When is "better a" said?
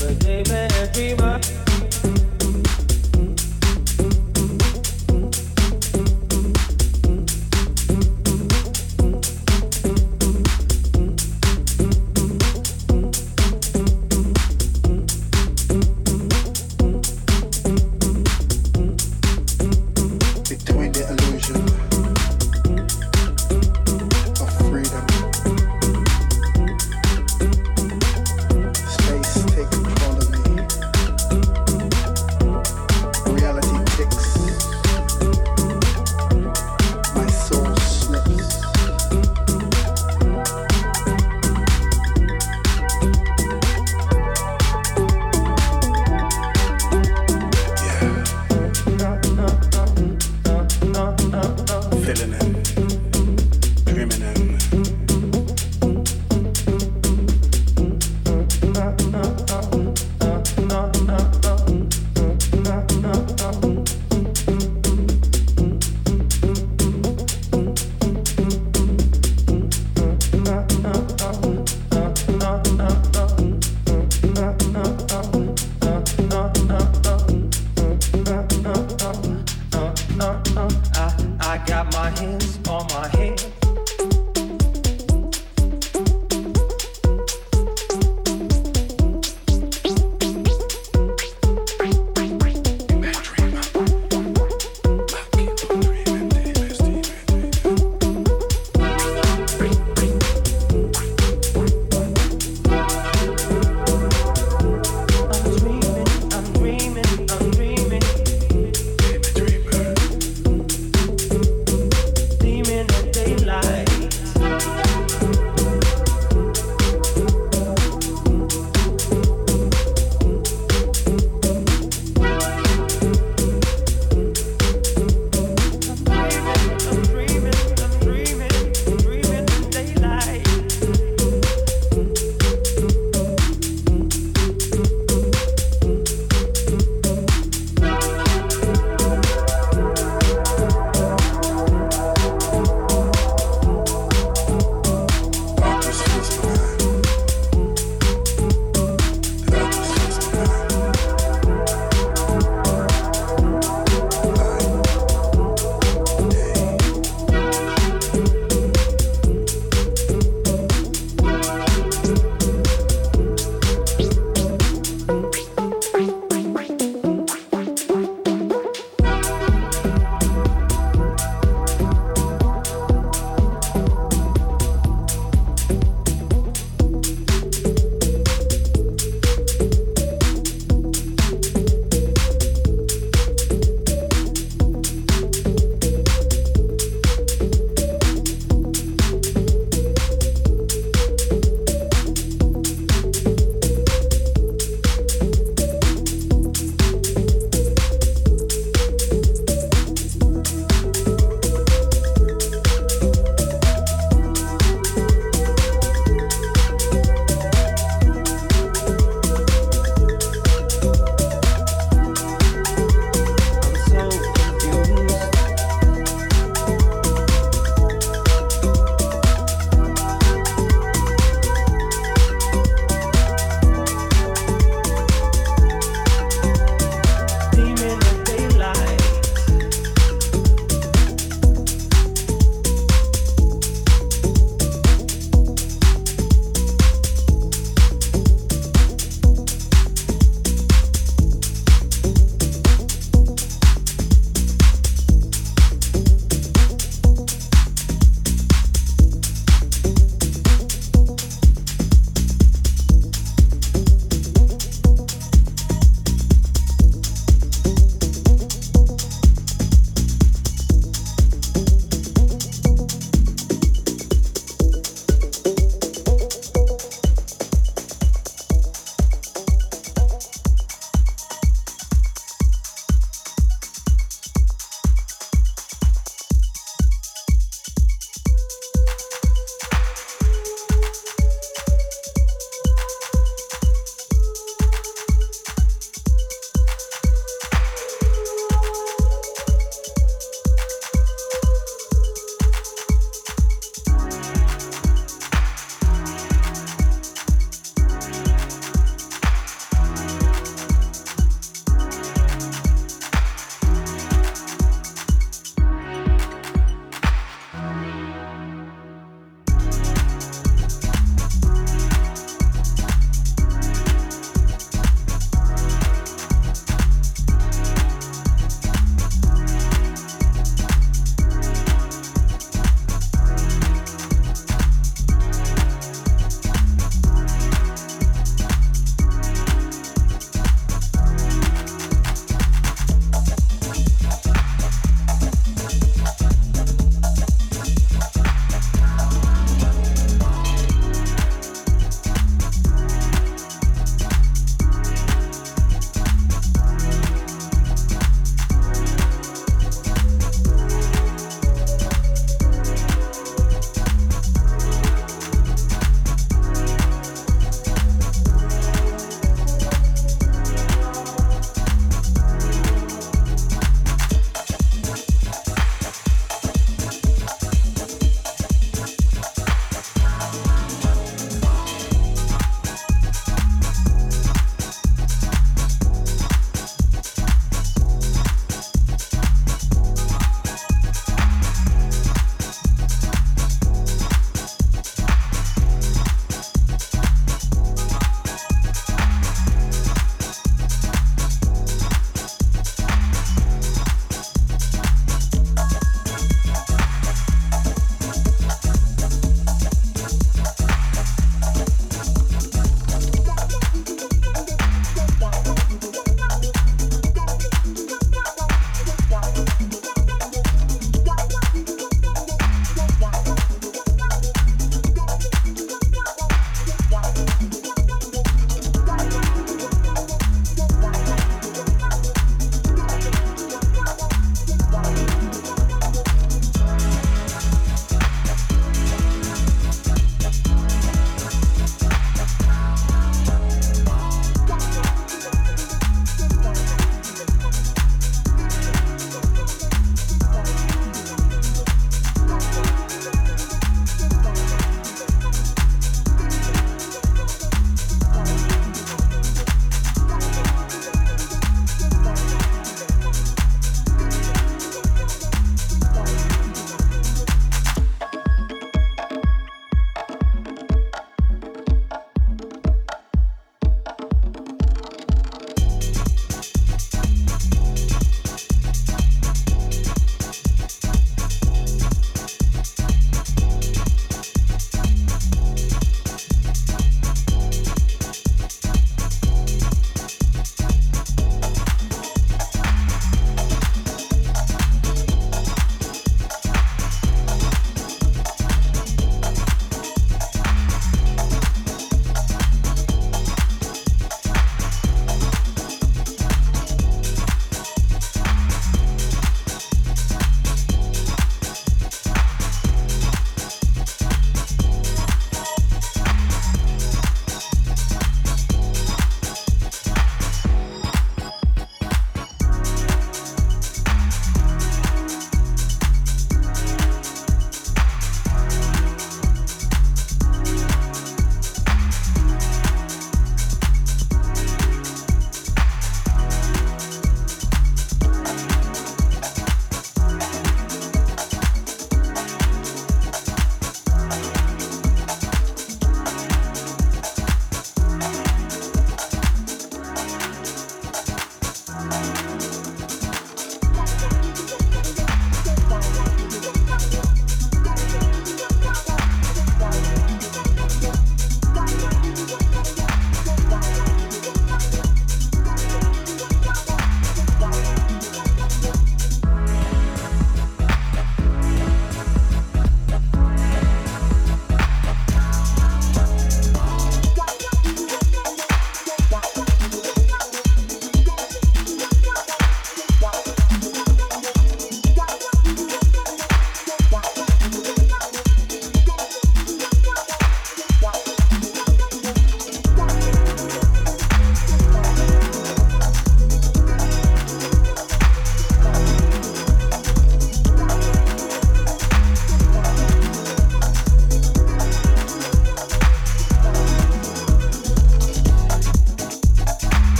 0.44-0.92